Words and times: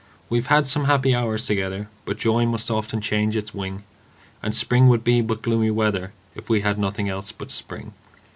We've 0.31 0.47
had 0.47 0.65
some 0.65 0.85
happy 0.85 1.13
hours 1.13 1.45
together, 1.45 1.87
But 2.05 2.17
joy 2.17 2.47
must 2.47 2.71
often 2.71 3.01
change 3.01 3.35
its 3.35 3.53
wing; 3.53 3.83
And 4.41 4.55
spring 4.55 4.87
would 4.87 5.03
be 5.03 5.21
but 5.21 5.43
gloomy 5.43 5.69
weather, 5.69 6.11
If 6.33 6.49
we 6.49 6.61
had 6.61 6.79
nothing 6.79 7.07
else 7.07 7.31
but 7.31 7.51
spring. 7.51 7.93